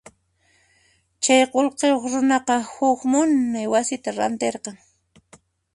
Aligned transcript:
Chay 1.23 1.41
qullqiyuq 1.51 2.03
runaqa 2.13 2.55
huk 2.73 2.99
munay 3.11 3.67
wasita 3.73 4.09
rantirqan. 4.17 4.77